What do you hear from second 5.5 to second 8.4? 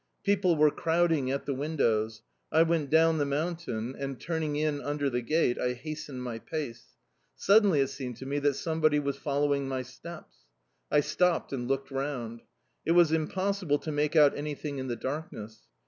I hastened my pace. Suddenly it seemed to me